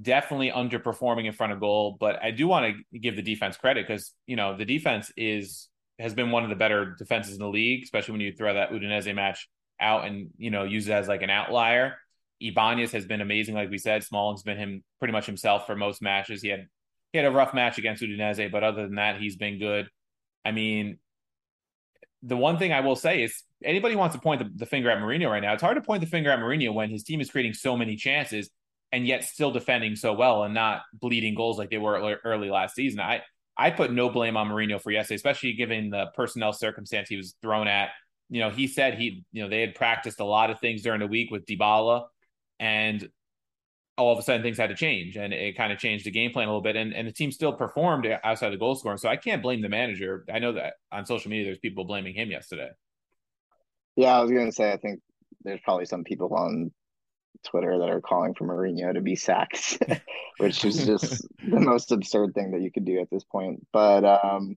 [0.00, 1.96] definitely underperforming in front of goal.
[1.98, 5.68] But I do want to give the defense credit because you know the defense is
[5.98, 8.70] has been one of the better defenses in the league, especially when you throw that
[8.70, 9.48] Udinese match
[9.80, 11.96] out and you know use it as like an outlier.
[12.40, 14.04] Ibanez has been amazing, like we said.
[14.04, 16.42] Smalling's been him pretty much himself for most matches.
[16.42, 16.66] He had
[17.12, 19.88] he had a rough match against Udinese, but other than that, he's been good.
[20.44, 20.98] I mean,
[22.22, 24.98] the one thing I will say is anybody wants to point the, the, finger at
[24.98, 25.52] Mourinho right now.
[25.52, 27.96] It's hard to point the finger at Mourinho when his team is creating so many
[27.96, 28.50] chances
[28.92, 32.74] and yet still defending so well and not bleeding goals like they were early last
[32.74, 33.00] season.
[33.00, 33.22] I
[33.56, 37.34] I put no blame on Mourinho for yesterday, especially given the personnel circumstance he was
[37.42, 37.90] thrown at.
[38.30, 41.00] You know, he said he, you know, they had practiced a lot of things during
[41.00, 42.06] the week with Dybala,
[42.60, 43.08] and
[43.96, 46.30] all of a sudden things had to change, and it kind of changed the game
[46.30, 46.76] plan a little bit.
[46.76, 49.68] And and the team still performed outside the goal scoring, so I can't blame the
[49.68, 50.24] manager.
[50.32, 52.70] I know that on social media there's people blaming him yesterday.
[53.96, 55.00] Yeah, I was going to say I think
[55.42, 56.70] there's probably some people on
[57.46, 59.78] Twitter that are calling for Mourinho to be sacked,
[60.38, 63.66] which is just the most absurd thing that you could do at this point.
[63.72, 64.56] But um,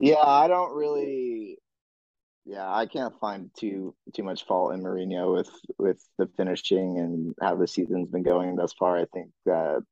[0.00, 1.58] yeah, I don't really.
[2.44, 7.34] Yeah, I can't find too too much fault in Mourinho with with the finishing and
[7.40, 8.98] how the season's been going thus far.
[8.98, 9.82] I think that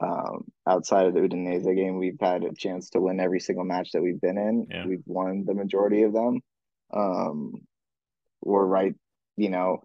[0.00, 3.92] um, outside of the Udinese game, we've had a chance to win every single match
[3.92, 4.66] that we've been in.
[4.68, 4.86] Yeah.
[4.86, 6.40] We've won the majority of them.
[6.92, 7.52] Um,
[8.42, 8.94] we're right,
[9.36, 9.84] you know,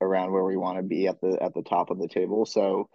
[0.00, 2.46] around where we want to be at the at the top of the table.
[2.46, 2.88] So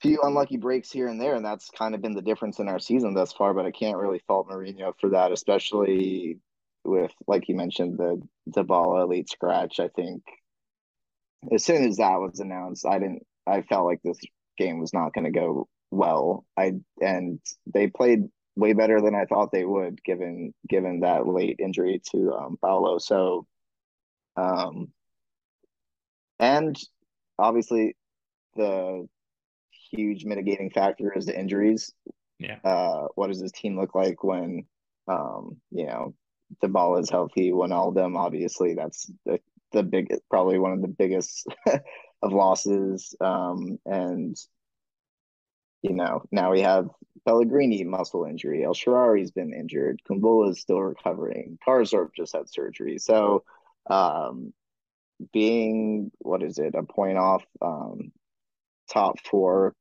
[0.00, 2.78] few unlucky breaks here and there, and that's kind of been the difference in our
[2.78, 3.54] season thus far.
[3.54, 6.38] But I can't really fault Mourinho for that, especially
[6.84, 9.80] with like you mentioned the Dybala late scratch.
[9.80, 10.22] I think
[11.52, 13.26] as soon as that was announced, I didn't.
[13.46, 14.18] I felt like this
[14.58, 16.44] game was not going to go well.
[16.56, 17.40] I and
[17.72, 18.24] they played
[18.56, 22.98] way better than I thought they would, given given that late injury to um, Paulo.
[22.98, 23.46] So
[24.36, 24.88] um,
[26.38, 26.76] and
[27.38, 27.96] obviously,
[28.54, 29.06] the
[29.90, 31.92] huge mitigating factor is the injuries.
[32.38, 32.58] Yeah.
[32.64, 34.66] Uh, what does this team look like when,
[35.08, 36.14] um, you know,
[36.60, 37.52] the ball is healthy?
[37.52, 39.40] When all of them, obviously, that's the
[39.72, 41.46] the big, probably one of the biggest
[42.22, 43.14] of losses.
[43.20, 44.36] Um, and
[45.82, 46.88] you know, now we have
[47.24, 48.64] Pellegrini muscle injury.
[48.64, 50.00] El Shaarawy's been injured.
[50.08, 51.58] Kumbula is still recovering.
[51.66, 52.98] Karsdorp just had surgery.
[52.98, 53.44] So
[53.90, 54.52] um,
[55.32, 58.12] being what is it a point off um,
[58.92, 59.74] top four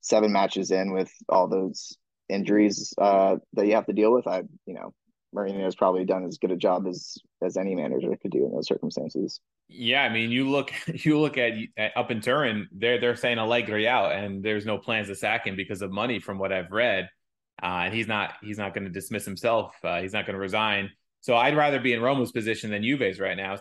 [0.00, 1.96] seven matches in with all those
[2.28, 4.92] injuries uh, that you have to deal with i you know
[5.34, 8.52] Mourinho has probably done as good a job as as any manager could do in
[8.52, 9.40] those circumstances.
[9.68, 10.72] Yeah, I mean, you look
[11.04, 14.78] you look at, at up in Turin, they're they're saying Allegri out, and there's no
[14.78, 17.08] plans to sack him because of money, from what I've read.
[17.62, 19.74] Uh, and he's not he's not going to dismiss himself.
[19.84, 20.90] Uh, he's not going to resign.
[21.20, 23.56] So I'd rather be in Roma's position than Juve's right now,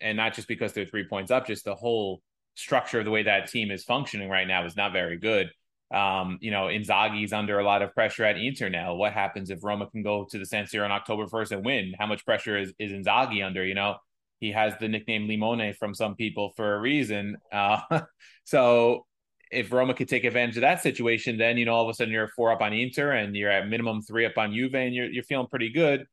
[0.00, 2.22] and not just because they're three points up, just the whole
[2.54, 5.50] structure of the way that team is functioning right now is not very good.
[5.92, 8.94] Um, you know, Inzaghi's under a lot of pressure at Inter now.
[8.94, 11.94] What happens if Roma can go to the San Siro on October 1st and win?
[11.98, 13.64] How much pressure is, is Inzaghi under?
[13.64, 13.96] You know,
[14.38, 17.38] he has the nickname Limone from some people for a reason.
[17.50, 17.80] Uh,
[18.44, 19.04] so
[19.50, 22.12] if Roma could take advantage of that situation, then you know all of a sudden
[22.12, 25.10] you're four up on Inter and you're at minimum three up on Juve and you're
[25.10, 26.06] you're feeling pretty good.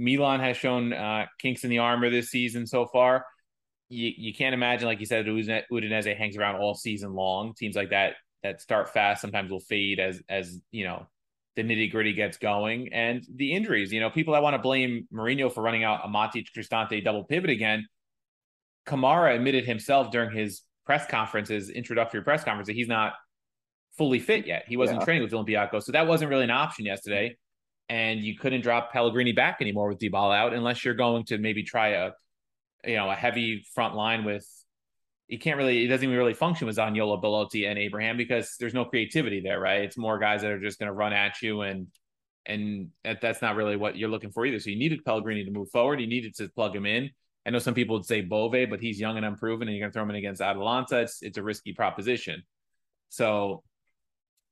[0.00, 3.26] Milan has shown uh, kinks in the armor this season so far.
[3.90, 7.52] You you can't imagine, like you said, Udinese hangs around all season long.
[7.54, 11.06] Teams like that that start fast sometimes will fade as as you know
[11.56, 13.92] the nitty gritty gets going and the injuries.
[13.92, 17.24] You know, people that want to blame Mourinho for running out a Matic Cristante double
[17.24, 17.86] pivot again.
[18.86, 23.12] Kamara admitted himself during his press conferences, introductory press conference, that he's not
[23.98, 24.64] fully fit yet.
[24.66, 25.04] He wasn't yeah.
[25.04, 27.36] training with Olympiacos, so that wasn't really an option yesterday.
[27.90, 31.64] And you couldn't drop Pellegrini back anymore with Dybala out unless you're going to maybe
[31.64, 32.12] try a,
[32.84, 34.46] you know, a heavy front line with.
[35.26, 35.84] You can't really.
[35.84, 39.60] It doesn't even really function with Zaniolo, Belotti, and Abraham because there's no creativity there,
[39.60, 39.82] right?
[39.82, 41.88] It's more guys that are just going to run at you and
[42.46, 44.58] and that's not really what you're looking for either.
[44.58, 46.00] So you needed Pellegrini to move forward.
[46.00, 47.10] You needed to plug him in.
[47.46, 49.90] I know some people would say Bove, but he's young and unproven, and you're going
[49.90, 51.00] to throw him in against Atalanta.
[51.00, 52.42] It's it's a risky proposition.
[53.08, 53.62] So,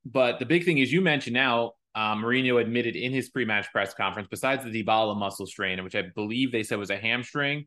[0.05, 1.73] but the big thing is you mentioned now.
[1.95, 6.03] Um, Mourinho admitted in his pre-match press conference, besides the Dybala muscle strain, which I
[6.15, 7.65] believe they said was a hamstring,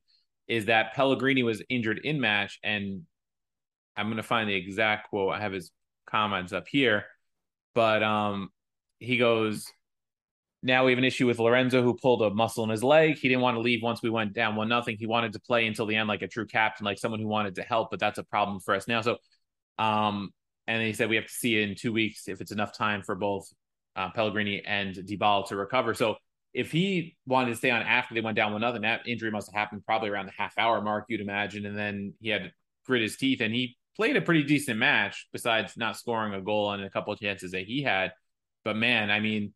[0.48, 3.02] is that Pellegrini was injured in match, and
[3.96, 5.34] I'm going to find the exact quote.
[5.34, 5.70] I have his
[6.06, 7.04] comments up here,
[7.74, 8.50] but um,
[8.98, 9.66] he goes,
[10.62, 13.18] now we have an issue with Lorenzo who pulled a muscle in his leg.
[13.18, 14.96] He didn't want to leave once we went down one nothing.
[14.96, 17.56] He wanted to play until the end like a true captain, like someone who wanted
[17.56, 19.00] to help, but that's a problem for us now.
[19.00, 19.16] So
[19.78, 20.30] um
[20.68, 23.16] and he said we have to see in two weeks if it's enough time for
[23.16, 23.50] both
[23.96, 25.94] uh, Pellegrini and Dybala to recover.
[25.94, 26.16] So
[26.54, 29.48] if he wanted to stay on after they went down one nothing, that injury must
[29.48, 31.64] have happened probably around the half hour mark, you'd imagine.
[31.66, 32.50] And then he had to
[32.86, 36.66] grit his teeth and he played a pretty decent match besides not scoring a goal
[36.68, 38.12] on a couple chances that he had.
[38.64, 39.52] But man, I mean,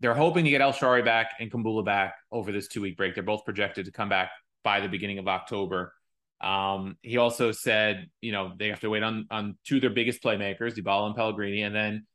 [0.00, 3.14] they're hoping to get El Shaarawy back and Kumbulla back over this two week break.
[3.14, 4.30] They're both projected to come back
[4.62, 5.94] by the beginning of October.
[6.40, 9.90] Um, he also said, you know, they have to wait on on two of their
[9.90, 12.06] biggest playmakers, Dybala and Pellegrini, and then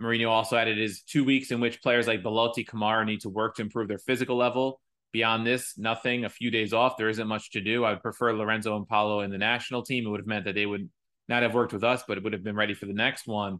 [0.00, 3.56] Mourinho also added his two weeks in which players like Belotti, Kamara need to work
[3.56, 4.80] to improve their physical level.
[5.12, 6.24] Beyond this, nothing.
[6.24, 7.84] A few days off, there isn't much to do.
[7.84, 10.06] I would prefer Lorenzo and Paulo in the national team.
[10.06, 10.88] It would have meant that they would
[11.28, 13.58] not have worked with us, but it would have been ready for the next one.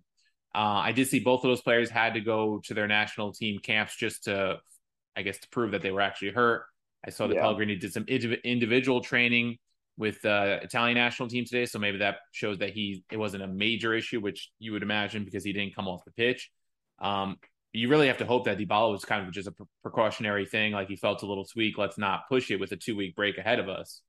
[0.54, 3.58] Uh, I did see both of those players had to go to their national team
[3.60, 4.58] camps just to,
[5.16, 6.64] I guess, to prove that they were actually hurt.
[7.04, 7.42] I saw that yeah.
[7.42, 9.58] Pellegrini did some individual training
[10.00, 13.42] with the uh, Italian national team today, so maybe that shows that he it wasn't
[13.42, 16.50] a major issue, which you would imagine because he didn't come off the pitch.
[17.00, 17.36] Um,
[17.72, 20.88] you really have to hope that Dybala was kind of just a precautionary thing, like
[20.88, 21.76] he felt a little tweak.
[21.76, 24.00] Let's not push it with a two week break ahead of us.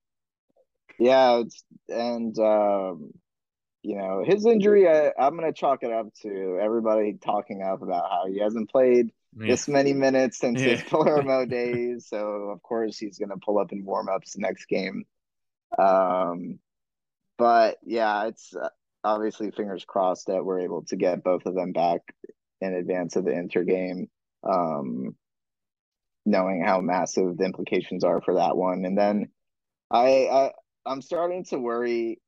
[0.98, 1.44] Yeah,
[1.90, 3.12] and um,
[3.84, 7.82] you know, his injury, I, am going to chalk it up to everybody talking up
[7.82, 9.48] about how he hasn't played yeah.
[9.48, 10.76] this many minutes since yeah.
[10.76, 12.08] his Palermo days.
[12.08, 15.04] So, of course, he's going to pull up in warm ups next game.
[15.78, 16.60] Um,
[17.38, 18.70] but yeah, it's uh,
[19.04, 22.02] obviously fingers crossed that we're able to get both of them back
[22.60, 24.10] in advance of the Inter game.
[24.44, 25.16] Um,
[26.26, 28.86] knowing how massive the implications are for that one.
[28.86, 29.30] And then
[29.90, 30.52] I, I
[30.86, 32.20] I'm starting to worry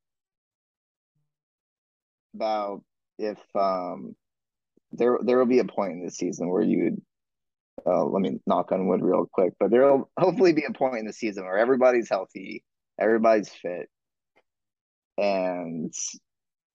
[2.34, 2.82] about
[3.18, 4.16] if um
[4.92, 7.00] there there will be a point in the season where you
[7.86, 11.06] uh, let me knock on wood real quick, but there'll hopefully be a point in
[11.06, 12.62] the season where everybody's healthy,
[12.98, 13.88] everybody's fit,
[15.18, 15.92] and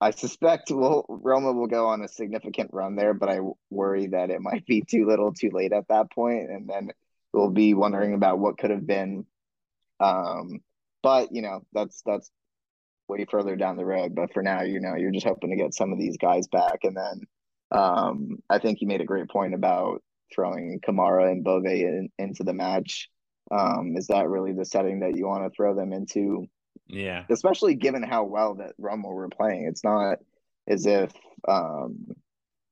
[0.02, 4.30] I suspect will Roma will go on a significant run there, but I worry that
[4.30, 6.92] it might be too little, too late at that point, and then
[7.34, 9.26] we'll be wondering about what could have been.
[10.00, 10.62] Um,
[11.04, 12.32] but you know that's that's
[13.10, 14.16] way further down the road.
[14.16, 16.80] But for now, you know, you're just hoping to get some of these guys back.
[16.84, 17.22] And then
[17.72, 20.02] um, I think you made a great point about
[20.34, 23.10] throwing Kamara and Bove in, into the match.
[23.52, 26.48] Um, is that really the setting that you want to throw them into?
[26.88, 27.26] Yeah.
[27.30, 29.66] Especially given how well that Roma were playing.
[29.68, 30.20] It's not
[30.68, 31.12] as if
[31.48, 32.08] um,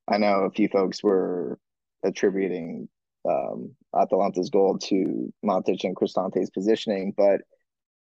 [0.07, 1.59] I know a few folks were
[2.03, 2.89] attributing
[3.27, 7.41] um, Atalanta's goal to Matic and Cristante's positioning, but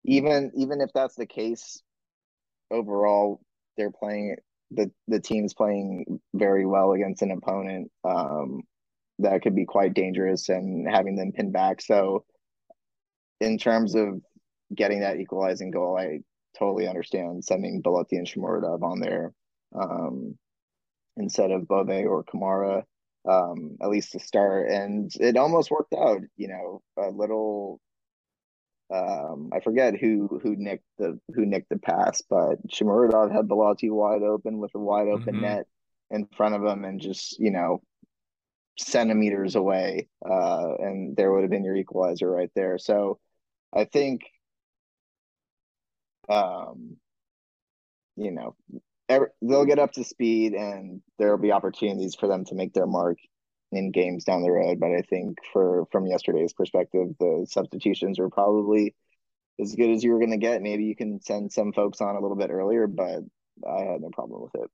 [0.03, 1.81] even even if that's the case,
[2.71, 3.41] overall
[3.77, 4.35] they're playing
[4.71, 8.61] the the team's playing very well against an opponent um,
[9.19, 11.81] that could be quite dangerous and having them pinned back.
[11.81, 12.25] So,
[13.39, 14.21] in terms of
[14.73, 16.19] getting that equalizing goal, I
[16.57, 19.33] totally understand sending Belotti and Shomurodov on there
[19.75, 20.37] um,
[21.17, 22.83] instead of Bove or Kamara,
[23.29, 24.69] um, at least to start.
[24.69, 26.21] And it almost worked out.
[26.35, 27.79] You know, a little
[28.93, 33.89] um, I forget who who nicked the who nicked the pass, but Shomurodov had Belotti
[33.89, 35.41] wide open with a wide open mm-hmm.
[35.41, 35.67] net
[36.09, 37.81] in front of him, and just you know
[38.79, 42.77] centimeters away, uh, and there would have been your equalizer right there.
[42.77, 43.19] So
[43.73, 44.21] I think,
[46.29, 46.97] um,
[48.15, 48.55] you know,
[49.09, 52.73] every, they'll get up to speed, and there will be opportunities for them to make
[52.73, 53.17] their mark
[53.71, 54.79] in games down the road.
[54.79, 58.95] But I think for from yesterday's perspective, the substitutions were probably
[59.59, 60.61] as good as you were going to get.
[60.61, 63.21] Maybe you can send some folks on a little bit earlier, but
[63.67, 64.69] I had no problem with it.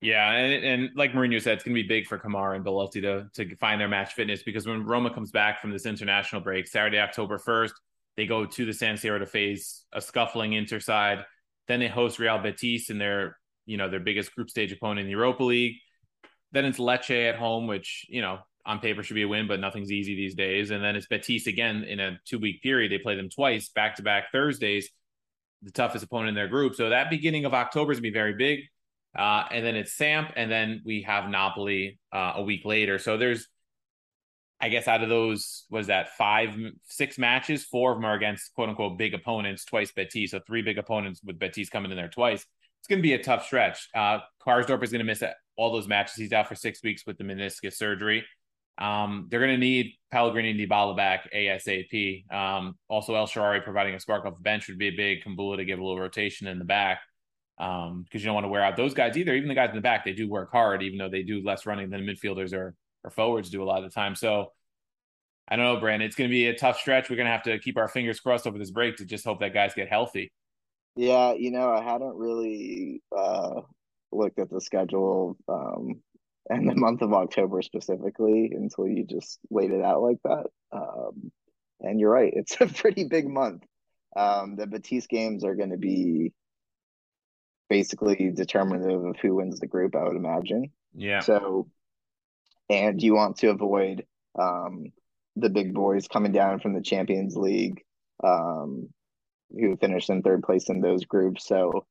[0.00, 3.00] Yeah, and, and like Mourinho said, it's going to be big for Kamara and Belotti
[3.00, 6.68] to to find their match fitness because when Roma comes back from this international break,
[6.68, 7.74] Saturday, October first,
[8.18, 11.24] they go to the San Siro to face a scuffling Inter side.
[11.68, 15.06] Then they host Real Betis in their you know their biggest group stage opponent in
[15.06, 15.76] the Europa League.
[16.50, 19.60] Then it's Lecce at home, which, you know, on paper should be a win, but
[19.60, 20.70] nothing's easy these days.
[20.70, 22.90] And then it's Betis again in a two week period.
[22.90, 24.90] They play them twice, back to back Thursdays,
[25.62, 26.74] the toughest opponent in their group.
[26.74, 28.60] So that beginning of October is going to be very big.
[29.16, 32.98] Uh, and then it's Samp, and then we have Napoli uh, a week later.
[32.98, 33.46] So there's,
[34.60, 38.52] I guess, out of those, was that five, six matches, four of them are against
[38.54, 40.32] quote unquote big opponents, twice Betis.
[40.32, 42.44] So three big opponents with Betis coming in there twice.
[42.80, 43.88] It's going to be a tough stretch.
[43.94, 45.22] Uh, Karsdorp is going to miss
[45.56, 46.16] all those matches.
[46.16, 48.24] He's out for six weeks with the meniscus surgery.
[48.78, 52.32] Um, they're going to need Pellegrini and Dybala back ASAP.
[52.32, 55.56] Um, also, El Shaarawy providing a spark off the bench would be a big Kumbulla
[55.56, 57.00] to give a little rotation in the back
[57.58, 59.34] because um, you don't want to wear out those guys either.
[59.34, 61.66] Even the guys in the back, they do work hard, even though they do less
[61.66, 64.14] running than the midfielders or, or forwards do a lot of the time.
[64.14, 64.52] So
[65.48, 66.06] I don't know, Brandon.
[66.06, 67.08] It's going to be a tough stretch.
[67.08, 69.40] We're going to have to keep our fingers crossed over this break to just hope
[69.40, 70.30] that guys get healthy.
[70.94, 73.62] Yeah, you know, I hadn't really uh,
[74.12, 76.02] looked at the schedule um,
[76.50, 80.46] and the month of October specifically until you just laid it out like that.
[80.72, 81.30] Um,
[81.80, 83.62] and you're right, it's a pretty big month.
[84.16, 86.32] Um, the Betis games are going to be
[87.70, 90.72] basically determinative of who wins the group, I would imagine.
[90.94, 91.20] Yeah.
[91.20, 91.68] So,
[92.68, 94.04] and you want to avoid
[94.38, 94.92] um,
[95.36, 97.82] the big boys coming down from the Champions League,
[98.22, 98.88] um,
[99.50, 101.46] who finished in third place in those groups.
[101.46, 101.86] So,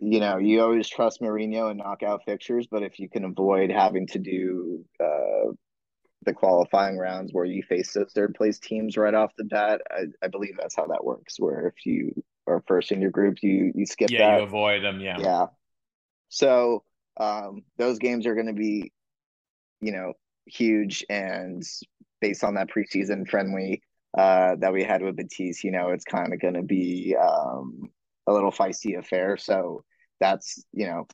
[0.00, 4.06] you know, you always trust Mourinho and knockout fixtures, but if you can avoid having
[4.08, 5.52] to do uh,
[6.22, 10.04] the qualifying rounds where you face those third place teams right off the bat, I,
[10.22, 11.38] I believe that's how that works.
[11.38, 14.38] Where if you are first in your group, you you skip yeah, that.
[14.38, 15.00] you avoid them.
[15.00, 15.46] Yeah, yeah.
[16.28, 16.84] So
[17.18, 18.92] um, those games are going to be,
[19.80, 20.12] you know,
[20.46, 21.62] huge, and
[22.20, 23.82] based on that preseason friendly
[24.16, 27.90] uh, that we had with Betis, you know, it's kind of going to be um,
[28.26, 29.36] a little feisty affair.
[29.36, 29.84] So
[30.20, 31.06] that's you know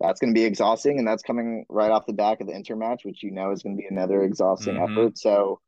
[0.00, 2.74] that's going to be exhausting and that's coming right off the back of the inter
[2.74, 4.98] match which you know is going to be another exhausting mm-hmm.
[4.98, 5.60] effort so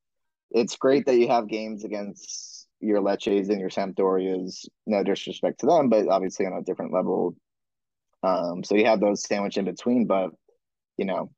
[0.50, 5.66] it's great that you have games against your Lecces and your Sampdorias no disrespect to
[5.66, 7.36] them but obviously on a different level
[8.24, 10.30] um so you have those sandwiched in between but
[10.96, 11.30] you know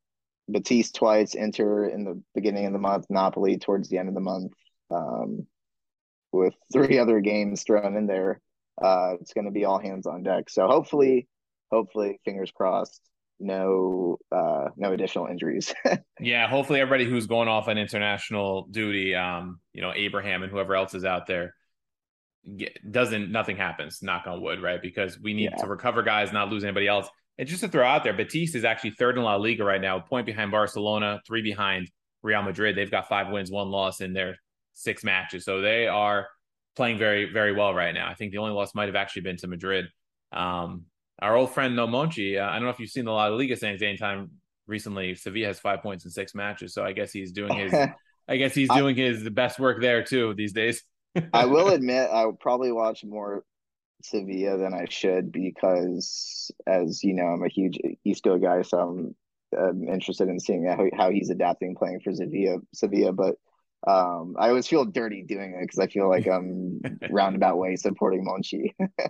[0.51, 4.21] Betis twice Inter in the beginning of the month Napoli towards the end of the
[4.21, 4.53] month
[4.91, 5.47] um
[6.33, 8.41] with three other games thrown in there
[8.83, 10.51] uh, it's going to be all hands on deck.
[10.51, 11.29] So hopefully,
[11.71, 13.01] hopefully, fingers crossed,
[13.41, 15.75] no uh, no additional injuries.
[16.21, 20.75] yeah, hopefully everybody who's going off on international duty, um, you know, Abraham and whoever
[20.75, 21.55] else is out there,
[22.57, 24.03] get, doesn't nothing happens.
[24.03, 24.81] Knock on wood, right?
[24.81, 25.63] Because we need yeah.
[25.63, 27.09] to recover guys, not lose anybody else.
[27.39, 29.99] And just to throw out there, Betis is actually third in La Liga right now,
[29.99, 31.91] point behind Barcelona, three behind
[32.23, 32.77] Real Madrid.
[32.77, 34.37] They've got five wins, one loss in their
[34.73, 35.45] six matches.
[35.45, 36.29] So they are
[36.77, 38.09] playing very, very well right now.
[38.09, 39.87] I think the only loss might have actually been to Madrid.
[40.33, 40.85] Um,
[41.21, 43.57] our old friend No Monchi, uh, I don't know if you've seen the La Liga
[43.57, 44.31] saying anytime
[44.67, 45.15] recently.
[45.15, 47.73] Sevilla has five points in six matches, so I guess he's doing his.
[48.29, 50.83] I guess he's doing his best work there too these days.
[51.33, 53.45] I will admit, I probably watch more
[54.03, 59.15] Sevilla than I should because, as you know, I'm a huge Isco guy, so I'm,
[59.59, 62.59] I'm interested in seeing how, how he's adapting playing for Sevilla.
[62.75, 63.37] Sevilla, but
[63.87, 68.25] um, I always feel dirty doing it because I feel like I'm roundabout way supporting
[68.25, 68.75] Monchi.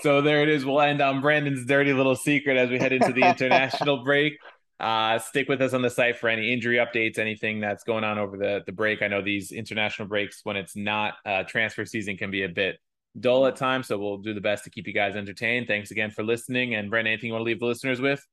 [0.00, 0.64] so there it is.
[0.64, 4.34] We'll end on Brandon's dirty little secret as we head into the international break.
[4.78, 8.18] Uh, stick with us on the site for any injury updates, anything that's going on
[8.18, 9.00] over the, the break.
[9.02, 12.78] I know these international breaks, when it's not uh, transfer season, can be a bit
[13.18, 13.88] dull at times.
[13.88, 15.66] So we'll do the best to keep you guys entertained.
[15.66, 16.74] Thanks again for listening.
[16.74, 18.24] And Brandon, anything you want to leave the listeners with?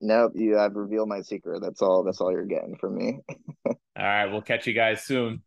[0.00, 1.62] Nope, you I've revealed my secret.
[1.62, 2.02] That's all.
[2.02, 3.20] That's all you're getting from me.
[3.66, 5.42] all right, we'll catch you guys soon.